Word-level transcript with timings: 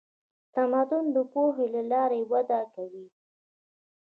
تمدن 0.55 1.05
د 1.15 1.17
پوهې 1.31 1.65
له 1.75 1.81
لارې 1.91 2.19
وده 2.31 2.61
کوي. 2.73 3.07